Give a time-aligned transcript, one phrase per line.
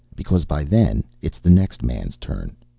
[0.15, 2.55] Because by then it's the next man's turn.